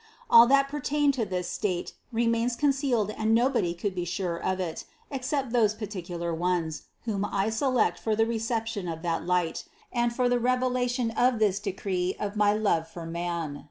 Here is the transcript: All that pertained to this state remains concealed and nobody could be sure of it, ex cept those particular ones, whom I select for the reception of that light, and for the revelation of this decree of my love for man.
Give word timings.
All 0.31 0.47
that 0.47 0.67
pertained 0.67 1.13
to 1.13 1.25
this 1.25 1.47
state 1.47 1.93
remains 2.11 2.55
concealed 2.55 3.11
and 3.11 3.35
nobody 3.35 3.75
could 3.75 3.93
be 3.93 4.03
sure 4.03 4.35
of 4.35 4.59
it, 4.59 4.83
ex 5.11 5.27
cept 5.27 5.51
those 5.51 5.75
particular 5.75 6.33
ones, 6.33 6.85
whom 7.03 7.23
I 7.23 7.51
select 7.51 7.99
for 7.99 8.15
the 8.15 8.25
reception 8.25 8.87
of 8.87 9.03
that 9.03 9.23
light, 9.27 9.65
and 9.93 10.11
for 10.11 10.27
the 10.27 10.39
revelation 10.39 11.11
of 11.11 11.37
this 11.37 11.59
decree 11.59 12.15
of 12.19 12.35
my 12.35 12.51
love 12.51 12.87
for 12.87 13.05
man. 13.05 13.59